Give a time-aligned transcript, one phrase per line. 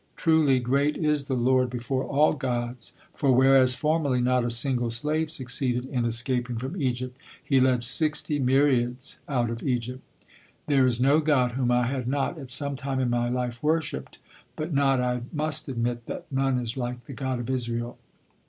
[0.15, 5.29] Truly, great is the Lord before all gods, for whereas formerly not a single slave
[5.29, 10.01] succeeded in escaping from Egypt, He led sixty myriads out of Egypt.
[10.65, 14.17] There is no god whom I had not, at some time in my life, worshipped,
[14.55, 17.99] but not I must admit that none is like the God of Israel.